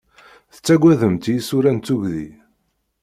[0.53, 2.27] Tettagademt isura n tugdi?